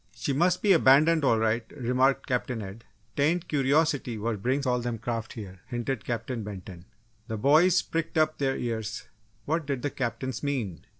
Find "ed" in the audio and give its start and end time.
2.63-2.85